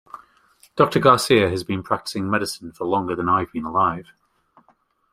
[0.75, 4.07] Doctor Garcia has been practicing medicine for longer than I have been alive.